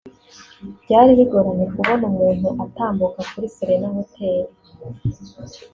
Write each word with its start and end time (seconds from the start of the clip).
Byari 0.83 1.11
bigoranye 1.19 1.65
kubona 1.73 2.03
umuntu 2.11 2.47
utambuka 2.65 3.19
kuri 3.31 3.47
Serena 3.55 3.87
Hotel 3.95 4.43